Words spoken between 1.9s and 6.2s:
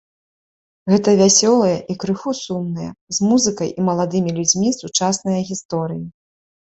і крыху сумныя, з музыкай і маладымі людзьмі сучасныя гісторыі.